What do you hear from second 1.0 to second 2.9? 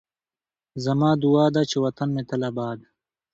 دعا ده چې وطن مې تل اباد